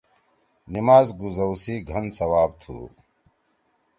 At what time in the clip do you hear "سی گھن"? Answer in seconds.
1.61-2.05